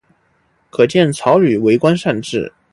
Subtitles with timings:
[0.71, 2.51] 可见曹摅为官善治。